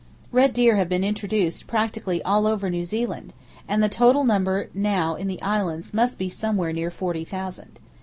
[0.31, 3.33] Red deer have been introduced practically all over New Zealand,
[3.67, 7.79] and the total number now in the Islands must be somewhere near forty thousand.